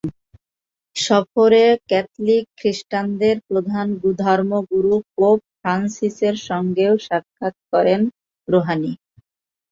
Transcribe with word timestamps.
সফরে 0.95 1.61
ক্যাথলিক 1.89 2.43
খ্রিষ্টানদের 2.59 3.35
প্রধান 3.47 3.87
ধর্মগুরু 4.21 4.93
পোপ 5.11 5.39
ফ্রান্সিসের 5.57 6.35
সঙ্গেও 6.49 6.93
সাক্ষাৎ 7.07 7.55
করেন 7.71 8.01
রুহানি। 8.47 8.93